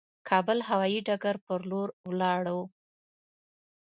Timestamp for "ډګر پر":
1.07-1.59